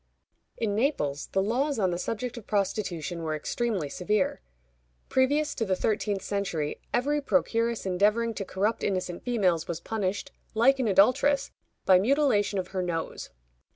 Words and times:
In 0.57 0.73
Naples, 0.73 1.27
the 1.27 1.43
laws 1.43 1.77
on 1.77 1.91
the 1.91 1.99
subject 1.99 2.35
of 2.35 2.47
prostitution 2.47 3.21
were 3.21 3.35
extremely 3.35 3.87
severe. 3.87 4.41
Previous 5.09 5.53
to 5.53 5.63
the 5.63 5.75
thirteenth 5.75 6.23
century, 6.23 6.81
every 6.91 7.21
procuress 7.21 7.85
endeavoring 7.85 8.33
to 8.33 8.43
corrupt 8.43 8.83
innocent 8.83 9.23
females 9.23 9.67
was 9.67 9.79
punished, 9.79 10.31
like 10.55 10.79
an 10.79 10.87
adulteress, 10.87 11.51
by 11.85 11.99
mutilation 11.99 12.57
of 12.57 12.69
her 12.69 12.81
nose. 12.81 13.29